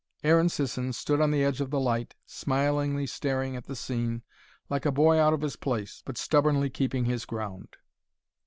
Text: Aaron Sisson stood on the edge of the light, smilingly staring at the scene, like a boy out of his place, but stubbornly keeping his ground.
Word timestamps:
Aaron 0.23 0.49
Sisson 0.49 0.93
stood 0.93 1.21
on 1.21 1.29
the 1.29 1.43
edge 1.43 1.61
of 1.61 1.69
the 1.69 1.79
light, 1.79 2.15
smilingly 2.25 3.05
staring 3.05 3.55
at 3.55 3.65
the 3.67 3.75
scene, 3.75 4.23
like 4.67 4.83
a 4.87 4.91
boy 4.91 5.19
out 5.19 5.31
of 5.33 5.41
his 5.41 5.57
place, 5.57 6.01
but 6.03 6.17
stubbornly 6.17 6.71
keeping 6.71 7.05
his 7.05 7.23
ground. 7.23 7.77